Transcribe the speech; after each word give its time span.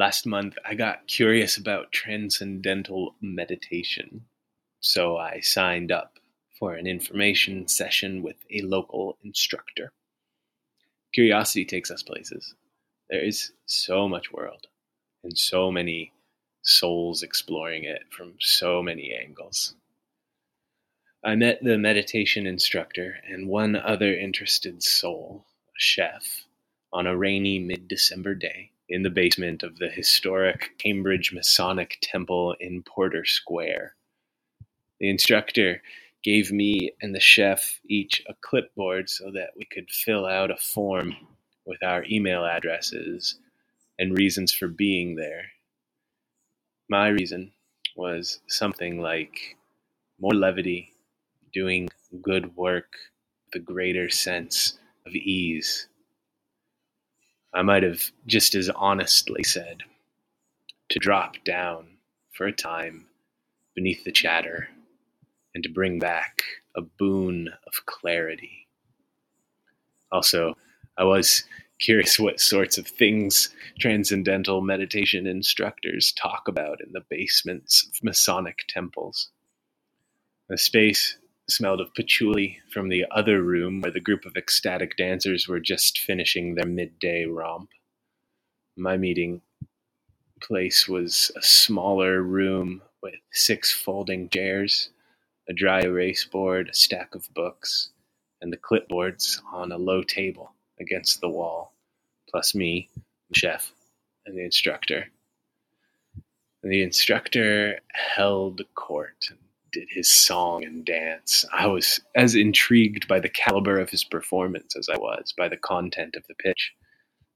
Last 0.00 0.24
month, 0.24 0.56
I 0.64 0.76
got 0.76 1.06
curious 1.08 1.58
about 1.58 1.92
transcendental 1.92 3.16
meditation, 3.20 4.24
so 4.80 5.18
I 5.18 5.40
signed 5.40 5.92
up 5.92 6.18
for 6.58 6.72
an 6.72 6.86
information 6.86 7.68
session 7.68 8.22
with 8.22 8.36
a 8.50 8.62
local 8.62 9.18
instructor. 9.22 9.92
Curiosity 11.12 11.66
takes 11.66 11.90
us 11.90 12.02
places. 12.02 12.54
There 13.10 13.22
is 13.22 13.52
so 13.66 14.08
much 14.08 14.32
world 14.32 14.68
and 15.22 15.36
so 15.36 15.70
many 15.70 16.14
souls 16.62 17.22
exploring 17.22 17.84
it 17.84 18.04
from 18.10 18.36
so 18.40 18.82
many 18.82 19.12
angles. 19.12 19.74
I 21.22 21.34
met 21.34 21.62
the 21.62 21.76
meditation 21.76 22.46
instructor 22.46 23.18
and 23.28 23.50
one 23.50 23.76
other 23.76 24.16
interested 24.16 24.82
soul, 24.82 25.44
a 25.76 25.78
chef, 25.78 26.46
on 26.90 27.06
a 27.06 27.14
rainy 27.14 27.58
mid 27.58 27.86
December 27.86 28.34
day 28.34 28.70
in 28.90 29.02
the 29.02 29.10
basement 29.10 29.62
of 29.62 29.78
the 29.78 29.88
historic 29.88 30.72
Cambridge 30.78 31.32
Masonic 31.32 31.96
Temple 32.02 32.54
in 32.60 32.82
Porter 32.82 33.24
Square. 33.24 33.94
The 34.98 35.08
instructor 35.08 35.80
gave 36.22 36.52
me 36.52 36.92
and 37.00 37.14
the 37.14 37.20
chef 37.20 37.80
each 37.88 38.22
a 38.28 38.34
clipboard 38.42 39.08
so 39.08 39.30
that 39.30 39.50
we 39.56 39.64
could 39.64 39.88
fill 39.90 40.26
out 40.26 40.50
a 40.50 40.56
form 40.56 41.16
with 41.64 41.82
our 41.82 42.04
email 42.10 42.44
addresses 42.44 43.38
and 43.98 44.18
reasons 44.18 44.52
for 44.52 44.68
being 44.68 45.14
there. 45.14 45.44
My 46.90 47.08
reason 47.08 47.52
was 47.96 48.40
something 48.48 49.00
like 49.00 49.56
more 50.20 50.34
levity 50.34 50.92
doing 51.52 51.88
good 52.22 52.54
work 52.56 52.96
a 53.54 53.58
greater 53.58 54.08
sense 54.08 54.78
of 55.06 55.12
ease. 55.14 55.88
I 57.52 57.62
might 57.62 57.82
have 57.82 58.10
just 58.26 58.54
as 58.54 58.68
honestly 58.70 59.42
said 59.42 59.82
to 60.90 60.98
drop 60.98 61.36
down 61.44 61.96
for 62.32 62.46
a 62.46 62.52
time 62.52 63.06
beneath 63.74 64.04
the 64.04 64.12
chatter 64.12 64.68
and 65.54 65.64
to 65.64 65.70
bring 65.70 65.98
back 65.98 66.42
a 66.76 66.82
boon 66.82 67.48
of 67.66 67.86
clarity. 67.86 68.68
Also, 70.12 70.54
I 70.96 71.04
was 71.04 71.44
curious 71.80 72.18
what 72.18 72.40
sorts 72.40 72.78
of 72.78 72.86
things 72.86 73.48
transcendental 73.78 74.60
meditation 74.60 75.26
instructors 75.26 76.12
talk 76.12 76.46
about 76.46 76.80
in 76.84 76.92
the 76.92 77.04
basements 77.08 77.88
of 77.88 78.04
Masonic 78.04 78.58
temples. 78.68 79.30
The 80.48 80.58
space 80.58 81.16
smelled 81.50 81.80
of 81.80 81.94
patchouli 81.94 82.58
from 82.72 82.88
the 82.88 83.04
other 83.10 83.42
room 83.42 83.80
where 83.80 83.92
the 83.92 84.00
group 84.00 84.24
of 84.24 84.36
ecstatic 84.36 84.96
dancers 84.96 85.48
were 85.48 85.60
just 85.60 85.98
finishing 85.98 86.54
their 86.54 86.66
midday 86.66 87.24
romp. 87.24 87.70
My 88.76 88.96
meeting 88.96 89.42
place 90.40 90.88
was 90.88 91.30
a 91.36 91.42
smaller 91.42 92.22
room 92.22 92.82
with 93.02 93.14
six 93.32 93.72
folding 93.72 94.28
chairs, 94.28 94.90
a 95.48 95.52
dry 95.52 95.82
erase 95.82 96.24
board, 96.24 96.68
a 96.70 96.74
stack 96.74 97.14
of 97.14 97.32
books, 97.34 97.90
and 98.40 98.52
the 98.52 98.56
clipboards 98.56 99.40
on 99.52 99.72
a 99.72 99.78
low 99.78 100.02
table 100.02 100.54
against 100.80 101.20
the 101.20 101.28
wall, 101.28 101.74
plus 102.30 102.54
me, 102.54 102.88
the 103.28 103.38
chef, 103.38 103.72
and 104.24 104.36
the 104.36 104.44
instructor. 104.44 105.08
The 106.62 106.82
instructor 106.82 107.80
held 107.92 108.62
court 108.74 109.30
did 109.72 109.88
his 109.90 110.10
song 110.10 110.64
and 110.64 110.84
dance. 110.84 111.44
I 111.52 111.66
was 111.66 112.00
as 112.14 112.34
intrigued 112.34 113.08
by 113.08 113.20
the 113.20 113.28
caliber 113.28 113.78
of 113.78 113.90
his 113.90 114.04
performance 114.04 114.76
as 114.76 114.88
I 114.88 114.98
was 114.98 115.34
by 115.36 115.48
the 115.48 115.56
content 115.56 116.16
of 116.16 116.26
the 116.26 116.34
pitch. 116.34 116.72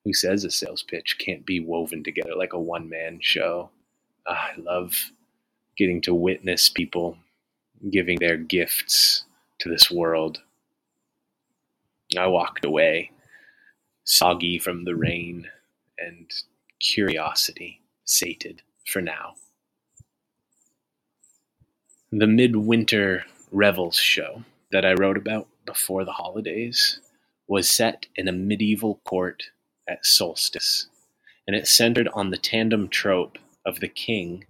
Who 0.04 0.12
says 0.12 0.44
a 0.44 0.50
sales 0.50 0.82
pitch 0.82 1.16
can't 1.18 1.46
be 1.46 1.60
woven 1.60 2.05
together 2.05 2.34
like 2.36 2.52
a 2.52 2.60
one 2.60 2.88
man 2.88 3.18
show? 3.22 3.70
Ah, 4.27 4.52
I 4.56 4.60
love 4.60 5.12
getting 5.77 6.00
to 6.02 6.14
witness 6.14 6.68
people 6.68 7.16
giving 7.90 8.18
their 8.18 8.36
gifts 8.36 9.24
to 9.61 9.68
this 9.68 9.90
world. 9.90 10.40
I 12.18 12.27
walked 12.27 12.64
away, 12.64 13.11
soggy 14.05 14.58
from 14.58 14.84
the 14.84 14.94
rain 14.94 15.48
and 15.98 16.30
curiosity 16.80 17.80
sated 18.05 18.62
for 18.86 19.00
now. 19.00 19.34
The 22.17 22.29
Midwinter 22.29 23.25
Revels 23.51 23.97
show 23.97 24.45
that 24.70 24.85
I 24.85 24.92
wrote 24.92 25.17
about 25.17 25.48
before 25.67 26.05
the 26.05 26.13
holidays 26.13 27.01
was 27.48 27.69
set 27.69 28.07
in 28.14 28.29
a 28.29 28.33
medieval 28.33 29.01
court 29.05 29.42
at 29.89 30.07
solstice, 30.07 30.86
and 31.48 31.57
it 31.57 31.67
centered 31.67 32.07
on 32.14 32.30
the 32.30 32.36
tandem 32.36 32.86
trope 32.86 33.36
of 33.67 33.80
the 33.80 33.89
king 33.89 34.47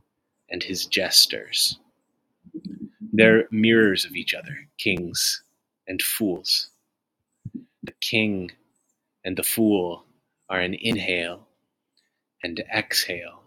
and 0.50 0.62
his 0.62 0.84
jesters. 0.84 1.78
They're 3.00 3.48
mirrors 3.50 4.04
of 4.04 4.12
each 4.12 4.34
other, 4.34 4.68
kings 4.76 5.42
and 5.88 6.02
fools. 6.02 6.68
The 7.82 7.94
king 8.02 8.50
and 9.24 9.38
the 9.38 9.42
fool 9.42 10.04
are 10.50 10.60
an 10.60 10.74
inhale 10.74 11.48
and 12.42 12.62
exhale 12.76 13.40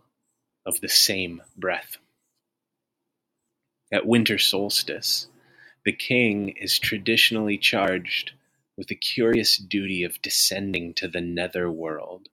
of 0.65 0.81
the 0.81 0.89
same 0.89 1.43
breath. 1.55 1.97
At 3.89 4.05
winter 4.05 4.37
solstice, 4.37 5.27
the 5.85 5.93
king 5.93 6.49
is 6.49 6.77
traditionally 6.77 7.57
charged 7.57 8.33
with 8.75 8.87
the 8.87 8.95
curious 8.95 9.55
duty 9.57 10.03
of 10.03 10.21
descending 10.21 10.93
to 10.95 11.07
the 11.07 11.21
nether 11.21 11.71
world 11.71 12.27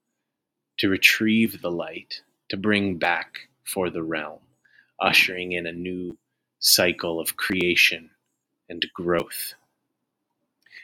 to 0.79 0.89
retrieve 0.89 1.63
the 1.63 1.71
light, 1.71 2.23
to 2.49 2.57
bring 2.57 2.99
back 2.99 3.49
for 3.63 3.89
the 3.89 4.03
realm, 4.03 4.41
ushering 4.99 5.53
in 5.53 5.67
a 5.67 5.73
new 5.73 6.19
cycle 6.59 7.21
of 7.21 7.37
creation 7.37 8.11
and 8.69 8.85
growth. 8.93 9.55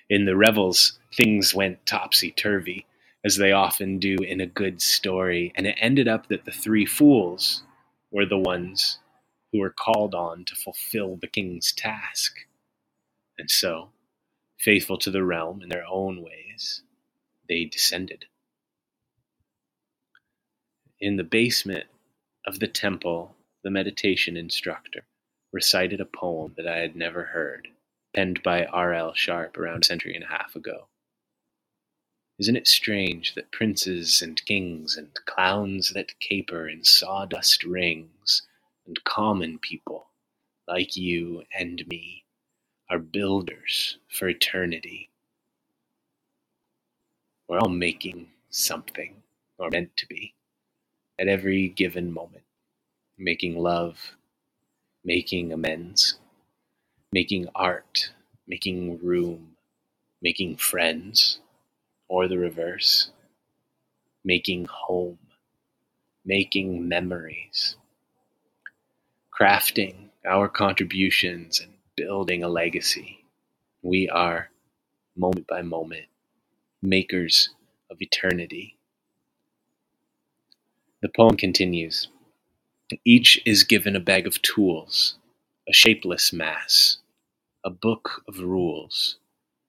In 0.08 0.24
the 0.24 0.36
revels, 0.36 1.00
things 1.12 1.52
went 1.52 1.84
topsy 1.84 2.30
turvy, 2.30 2.86
as 3.24 3.36
they 3.36 3.50
often 3.50 3.98
do 3.98 4.16
in 4.18 4.40
a 4.40 4.46
good 4.46 4.80
story, 4.80 5.52
and 5.56 5.66
it 5.66 5.76
ended 5.80 6.06
up 6.06 6.28
that 6.28 6.44
the 6.44 6.52
three 6.52 6.86
fools 6.86 7.64
were 8.12 8.24
the 8.24 8.38
ones 8.38 8.98
who 9.52 9.60
were 9.60 9.70
called 9.70 10.14
on 10.14 10.44
to 10.46 10.54
fulfill 10.54 11.16
the 11.16 11.28
king's 11.28 11.72
task. 11.72 12.36
And 13.38 13.50
so, 13.50 13.90
faithful 14.58 14.98
to 14.98 15.10
the 15.10 15.24
realm 15.24 15.62
in 15.62 15.68
their 15.68 15.86
own 15.90 16.22
ways, 16.22 16.82
they 17.48 17.64
descended. 17.64 18.26
In 21.00 21.16
the 21.16 21.24
basement 21.24 21.86
of 22.46 22.58
the 22.60 22.68
temple, 22.68 23.34
the 23.64 23.70
meditation 23.70 24.36
instructor 24.36 25.04
recited 25.52 26.00
a 26.00 26.04
poem 26.04 26.54
that 26.56 26.66
I 26.66 26.78
had 26.78 26.94
never 26.94 27.24
heard, 27.24 27.68
penned 28.14 28.42
by 28.42 28.66
R. 28.66 28.94
L. 28.94 29.14
Sharpe 29.14 29.58
around 29.58 29.84
a 29.84 29.86
century 29.86 30.14
and 30.14 30.24
a 30.24 30.28
half 30.28 30.54
ago. 30.54 30.88
Isn't 32.38 32.56
it 32.56 32.68
strange 32.68 33.34
that 33.34 33.52
princes 33.52 34.22
and 34.22 34.42
kings 34.44 34.96
and 34.96 35.12
clowns 35.26 35.90
that 35.92 36.18
caper 36.20 36.68
in 36.68 36.84
sawdust 36.84 37.64
rings 37.64 38.42
and 38.90 39.04
common 39.04 39.60
people 39.60 40.08
like 40.68 40.96
you 40.96 41.44
and 41.58 41.86
me 41.88 42.24
are 42.90 42.98
builders 42.98 43.98
for 44.10 44.28
eternity? 44.28 45.10
We're 47.48 47.60
all 47.60 47.70
making 47.70 48.28
something, 48.50 49.22
or 49.58 49.70
meant 49.70 49.96
to 49.98 50.06
be, 50.08 50.34
at 51.20 51.28
every 51.28 51.68
given 51.68 52.12
moment, 52.12 52.44
making 53.18 53.58
love 53.58 54.12
making 55.04 55.52
amends, 55.52 56.18
making 57.12 57.48
art, 57.54 58.10
making 58.46 58.98
room, 59.02 59.56
making 60.22 60.56
friends, 60.56 61.40
or 62.08 62.28
the 62.28 62.38
reverse, 62.38 63.10
making 64.24 64.66
home, 64.66 65.18
making 66.24 66.86
memories, 66.86 67.76
crafting 69.40 69.94
our 70.28 70.48
contributions 70.50 71.60
and 71.60 71.72
building 71.96 72.44
a 72.44 72.48
legacy. 72.48 73.24
We 73.82 74.06
are, 74.06 74.50
moment 75.16 75.46
by 75.46 75.62
moment, 75.62 76.08
makers 76.82 77.48
of 77.90 78.02
eternity. 78.02 78.76
The 81.00 81.08
poem 81.08 81.38
continues. 81.38 82.08
Each 83.06 83.40
is 83.46 83.64
given 83.64 83.96
a 83.96 84.00
bag 84.00 84.26
of 84.26 84.42
tools, 84.42 85.16
a 85.66 85.72
shapeless 85.72 86.34
mass, 86.34 86.98
a 87.64 87.70
book 87.70 88.22
of 88.28 88.40
rules, 88.40 89.16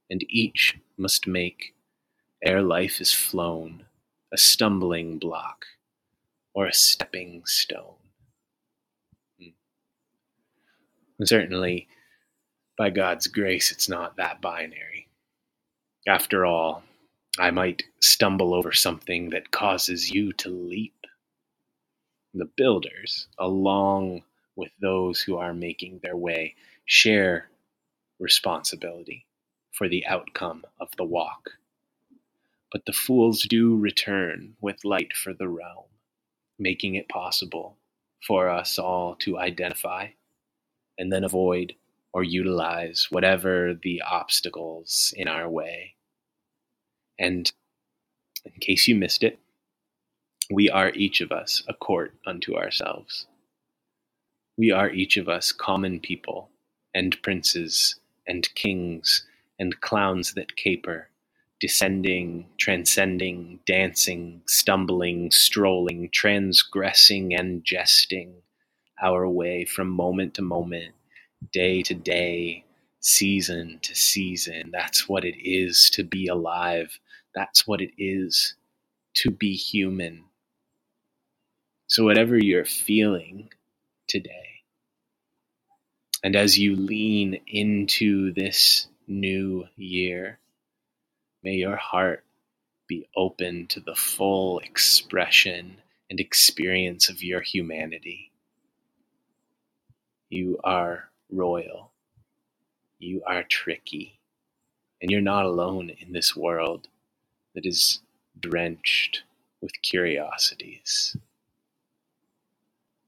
and 0.10 0.26
each 0.28 0.78
must 0.98 1.28
make, 1.28 1.74
ere 2.44 2.62
life 2.62 3.00
is 3.00 3.14
flown, 3.14 3.86
a 4.34 4.38
stumbling 4.38 5.18
block 5.18 5.66
or 6.54 6.68
a 6.68 6.74
stepping 6.74 7.44
stone. 7.46 8.01
And 11.22 11.30
certainly, 11.30 11.88
by 12.78 12.92
God's 12.92 13.28
grace, 13.28 13.72
it's 13.72 13.90
not 13.90 14.18
that 14.18 14.42
binary. 14.42 15.08
After 16.08 16.46
all, 16.46 16.84
I 17.40 17.52
might 17.52 17.84
stumble 18.02 18.54
over 18.54 18.74
something 18.74 19.32
that 19.32 19.52
causes 19.52 20.12
you 20.12 20.34
to 20.34 20.50
leap 20.50 20.96
The 22.34 22.46
builders, 22.46 23.28
along 23.40 24.24
with 24.56 24.72
those 24.82 25.22
who 25.22 25.38
are 25.38 25.54
making 25.54 26.00
their 26.04 26.18
way, 26.18 26.56
share 26.86 27.50
responsibility 28.20 29.28
for 29.74 29.90
the 29.90 30.08
outcome 30.08 30.66
of 30.80 30.90
the 30.98 31.06
walk. 31.06 31.52
But 32.72 32.86
the 32.86 32.94
fools 32.94 33.44
do 33.44 33.78
return 33.78 34.56
with 34.62 34.86
light 34.86 35.14
for 35.16 35.34
the 35.34 35.50
realm, 35.50 35.86
making 36.60 36.96
it 36.96 37.10
possible 37.10 37.78
for 38.26 38.50
us 38.50 38.80
all 38.80 39.16
to 39.22 39.40
identify 39.40 40.10
and 40.98 41.12
then 41.12 41.24
avoid 41.24 41.74
or 42.14 42.24
utilize 42.24 43.08
whatever 43.10 43.74
the 43.82 44.02
obstacles 44.02 45.14
in 45.16 45.28
our 45.28 45.50
way. 45.50 45.96
And 47.18 47.52
in 48.46 48.54
case 48.60 48.88
you 48.88 48.96
missed 48.96 49.24
it, 49.24 49.40
we 50.52 50.70
are 50.70 50.90
each 50.90 51.22
of 51.22 51.32
us 51.32 51.64
a 51.68 51.74
court 51.74 52.14
unto 52.26 52.56
ourselves. 52.56 53.28
We 54.58 54.72
are 54.72 54.90
each 54.90 55.18
of 55.18 55.30
us 55.30 55.52
common 55.52 56.00
people, 56.02 56.50
and 56.94 57.22
princes, 57.22 57.96
and 58.28 58.54
kings, 58.54 59.26
and 59.58 59.80
clowns 59.80 60.34
that 60.34 60.58
caper, 60.58 61.08
descending, 61.60 62.48
transcending, 62.58 63.60
dancing, 63.66 64.42
stumbling, 64.48 65.32
strolling, 65.32 66.10
transgressing, 66.12 67.34
and 67.34 67.64
jesting 67.64 68.34
our 69.02 69.28
way 69.28 69.66
from 69.66 69.90
moment 69.90 70.36
to 70.36 70.42
moment, 70.42 70.94
day 71.52 71.82
to 71.84 71.94
day, 71.94 72.66
season 73.00 73.80
to 73.82 73.96
season. 73.96 74.70
That's 74.72 75.10
what 75.10 75.26
it 75.26 75.36
is 75.38 75.90
to 75.94 76.04
be 76.04 76.28
alive. 76.28 77.00
That's 77.36 77.66
what 77.68 77.82
it 77.82 77.92
is 77.98 78.56
to 79.16 79.32
be 79.32 79.56
human. 79.56 80.26
So, 81.88 82.06
whatever 82.06 82.38
you're 82.38 82.66
feeling 82.66 83.50
today, 84.08 84.64
and 86.24 86.36
as 86.36 86.58
you 86.58 86.76
lean 86.76 87.42
into 87.48 88.34
this 88.34 88.88
new 89.08 89.66
year, 89.76 90.40
may 91.44 91.54
your 91.56 91.76
heart 91.76 92.24
be 92.88 93.08
open 93.16 93.68
to 93.68 93.80
the 93.80 93.96
full 93.96 94.60
expression 94.60 95.78
and 96.10 96.20
experience 96.20 97.10
of 97.10 97.24
your 97.24 97.42
humanity. 97.42 98.31
You 100.32 100.60
are 100.64 101.10
royal. 101.30 101.92
You 103.00 103.22
are 103.28 103.44
tricky. 103.44 104.22
And 105.02 105.12
you're 105.12 105.20
not 105.20 105.44
alone 105.46 105.90
in 105.90 106.14
this 106.14 106.38
world 106.38 106.88
that 107.54 107.66
is 107.66 108.00
drenched 108.40 109.24
with 109.62 109.82
curiosities. 109.82 111.18